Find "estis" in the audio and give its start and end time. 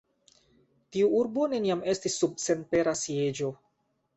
1.93-2.17